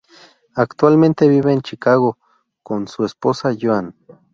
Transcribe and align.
Actualmente 0.55 1.27
vive 1.29 1.53
en 1.53 1.61
Chicago 1.61 2.17
con 2.63 2.87
su 2.87 3.05
esposa 3.05 3.55
Joan. 3.61 3.93